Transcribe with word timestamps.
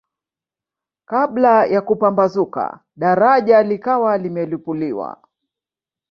Kabla 1.05 1.65
ya 1.65 1.81
kupambazuka 1.81 2.79
daraja 2.95 3.63
likawa 3.63 4.17
limelipuliwa 4.17 5.21